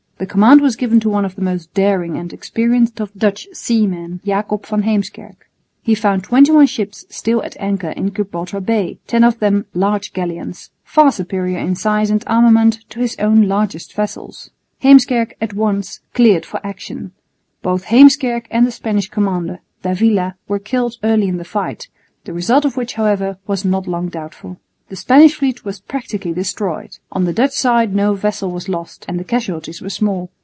[0.23, 4.21] The command was given to one of the most daring and experienced of Dutch seamen,
[4.23, 5.49] Jacob van Heemskerk.
[5.81, 10.13] He found twenty one ships still at anchor in Gibraltar Bay, ten of them large
[10.13, 14.51] galleons, far superior in size and armament to his own largest vessels.
[14.83, 17.13] Heemskerk at once cleared for action.
[17.63, 21.87] Both Heemskerk and the Spanish commander, d'Avila, were killed early in the fight,
[22.25, 24.57] the result of which however was not long doubtful.
[24.89, 26.99] The Spanish fleet was practically destroyed.
[27.13, 30.31] On the Dutch side no vessel was lost and the casualties were small.